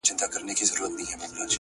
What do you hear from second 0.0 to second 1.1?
•خداى دي ساته له